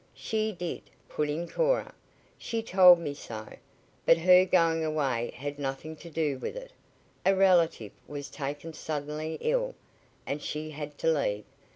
"She 0.15 0.51
did," 0.51 0.81
put 1.07 1.29
in 1.29 1.47
Cora. 1.47 1.93
"She 2.39 2.63
told 2.63 2.97
me 2.99 3.13
so; 3.13 3.57
but 4.03 4.17
her 4.17 4.45
going 4.45 4.83
away 4.83 5.31
had 5.35 5.59
nothing 5.59 5.95
to 5.97 6.09
do 6.09 6.39
with 6.39 6.55
it. 6.57 6.71
A 7.23 7.35
relative 7.35 7.91
was 8.07 8.31
taken 8.31 8.73
suddenly 8.73 9.37
ill, 9.41 9.75
and 10.25 10.41
she 10.41 10.71
had 10.71 10.97
to 10.97 11.07
leave. 11.13 11.43